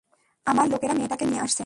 [0.47, 1.59] আমার লোকেরা মেয়েটাকে নিয়ে আসছে!